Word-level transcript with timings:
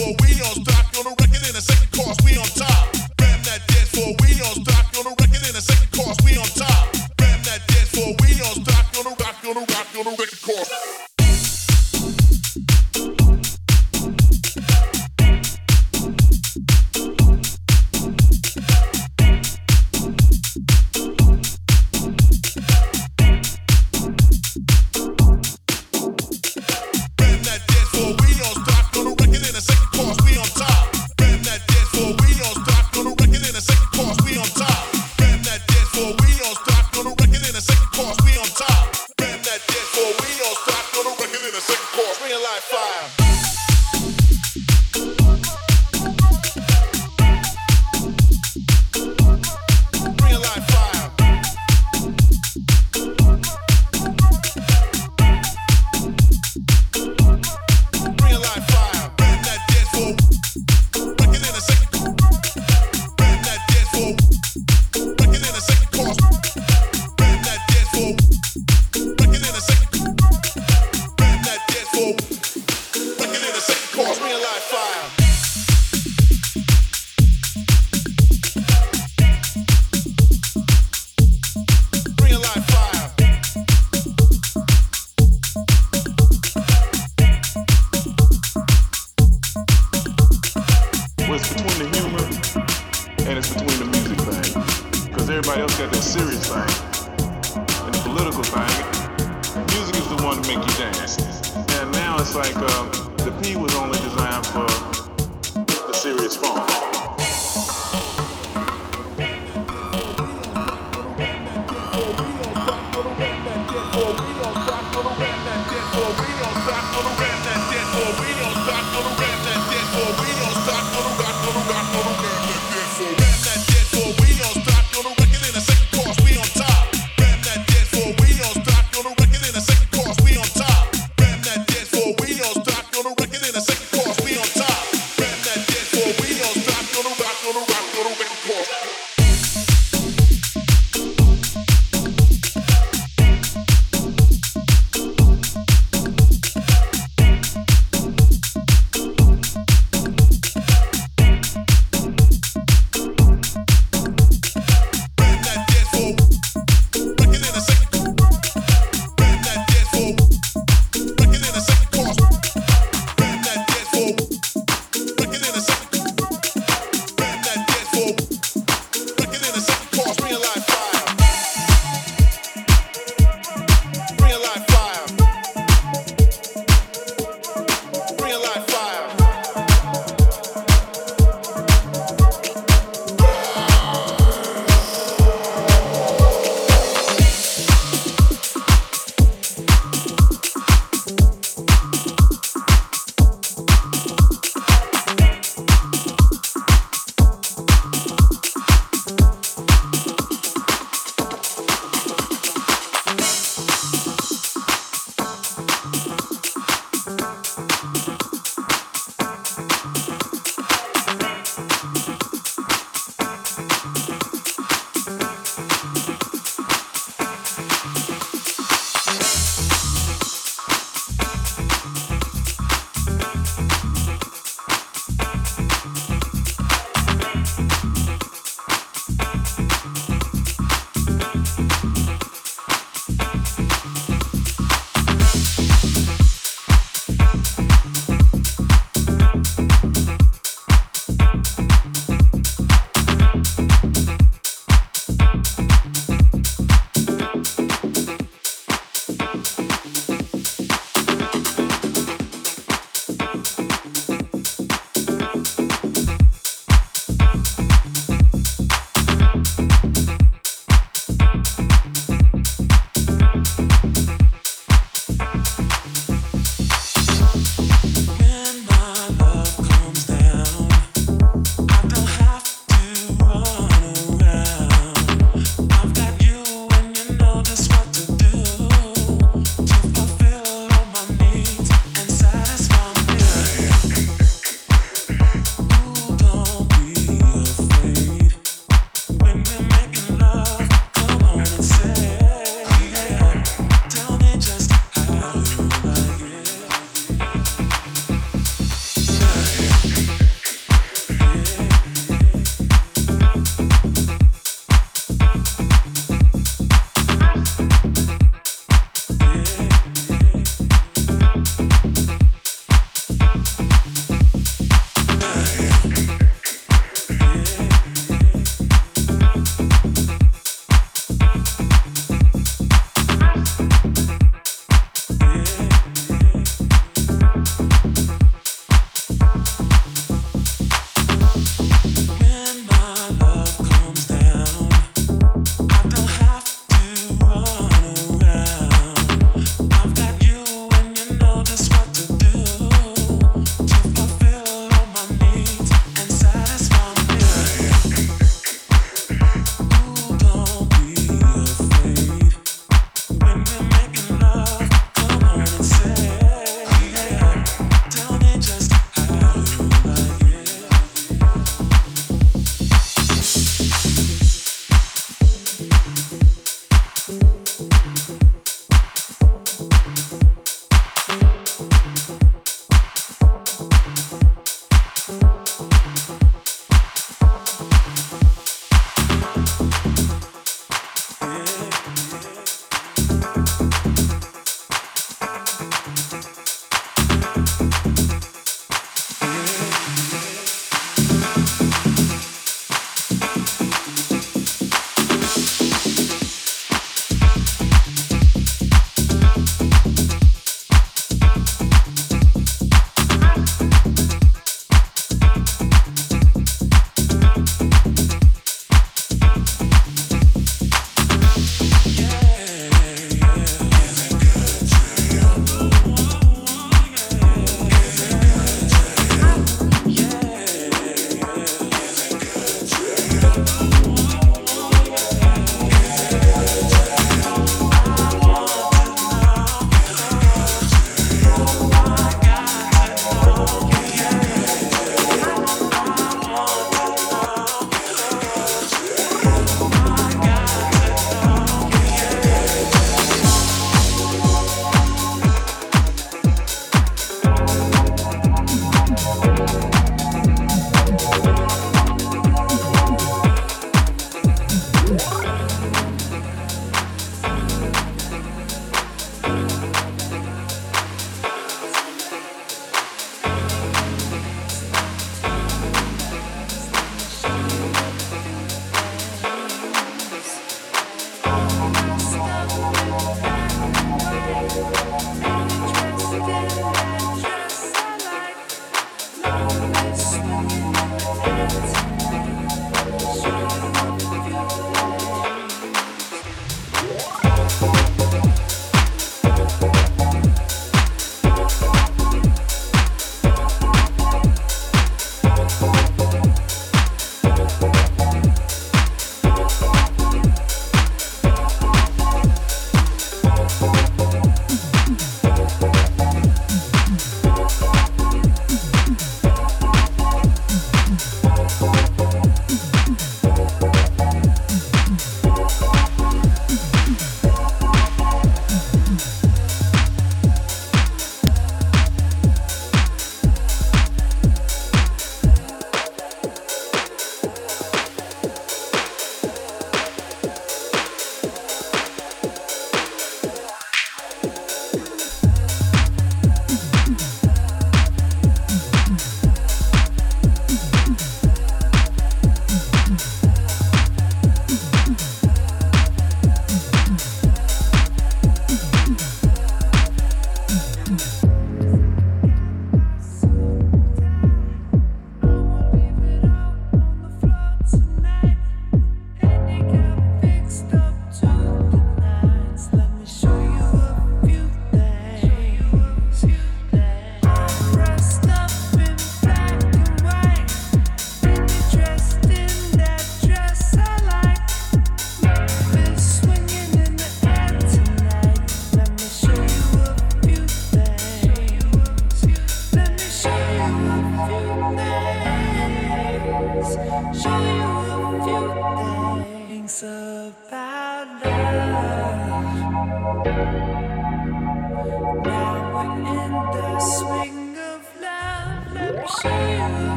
four. 0.00 0.14
We 0.20 0.40
on 0.40 0.54
stock 0.64 0.86
on 0.98 1.04
the 1.04 1.14
record 1.20 1.48
in 1.48 1.56
a 1.56 1.60
second 1.60 1.90
course. 1.92 2.16
We 2.24 2.36
on 2.36 2.46
top. 2.46 2.69